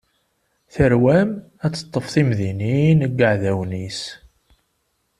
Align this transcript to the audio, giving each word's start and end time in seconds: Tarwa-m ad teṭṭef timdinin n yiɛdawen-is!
Tarwa-m 0.73 1.31
ad 1.65 1.71
teṭṭef 1.73 2.05
timdinin 2.13 2.97
n 3.03 3.07
yiɛdawen-is! 3.17 4.01